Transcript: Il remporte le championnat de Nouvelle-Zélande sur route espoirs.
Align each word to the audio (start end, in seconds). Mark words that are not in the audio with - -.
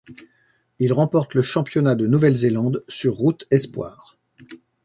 Il 0.79 0.93
remporte 0.93 1.35
le 1.35 1.43
championnat 1.43 1.93
de 1.93 2.07
Nouvelle-Zélande 2.07 2.83
sur 2.87 3.13
route 3.13 3.45
espoirs. 3.51 4.17